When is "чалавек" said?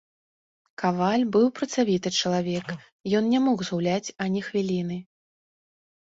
2.21-2.71